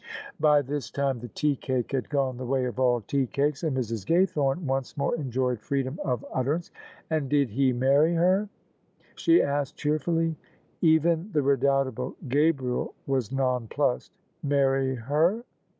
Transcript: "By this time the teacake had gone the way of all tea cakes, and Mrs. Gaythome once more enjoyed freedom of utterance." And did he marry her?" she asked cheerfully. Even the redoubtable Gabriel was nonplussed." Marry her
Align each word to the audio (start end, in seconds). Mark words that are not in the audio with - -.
"By 0.49 0.63
this 0.63 0.89
time 0.89 1.19
the 1.19 1.27
teacake 1.27 1.91
had 1.91 2.09
gone 2.09 2.37
the 2.37 2.45
way 2.47 2.65
of 2.65 2.79
all 2.79 3.01
tea 3.01 3.27
cakes, 3.27 3.61
and 3.61 3.77
Mrs. 3.77 4.03
Gaythome 4.03 4.63
once 4.63 4.97
more 4.97 5.15
enjoyed 5.15 5.59
freedom 5.59 5.99
of 6.03 6.25
utterance." 6.33 6.71
And 7.11 7.29
did 7.29 7.51
he 7.51 7.71
marry 7.71 8.15
her?" 8.15 8.49
she 9.15 9.43
asked 9.43 9.77
cheerfully. 9.77 10.37
Even 10.81 11.29
the 11.33 11.43
redoubtable 11.43 12.15
Gabriel 12.27 12.95
was 13.05 13.31
nonplussed." 13.31 14.11
Marry 14.41 14.95
her 14.95 15.43